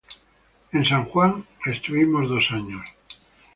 En 0.71 0.83
San 0.83 1.05
Juan 1.05 1.45
estuvimos 1.63 2.27
dos 2.27 2.49
años. 2.49 2.87